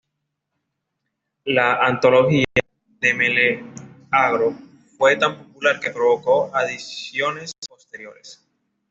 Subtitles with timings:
[1.45, 2.43] La "Antología"
[3.01, 4.55] de Meleagro
[4.97, 8.43] fue tan popular que provocó adiciones posteriores.